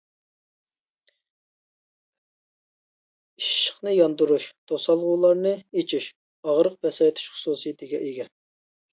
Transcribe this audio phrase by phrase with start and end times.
[3.41, 6.07] ئىششىقنى ياندۇرۇش، توسالغۇلارنى ئېچىش،
[6.47, 8.27] ئاغرىق پەسەيتىش خۇسۇسىيىتىگە ئىگە.